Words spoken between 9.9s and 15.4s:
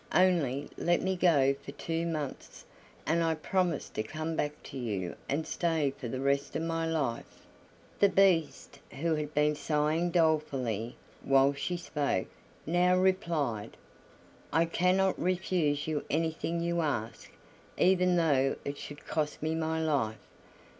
dolefully while she spoke, now replied: "I cannot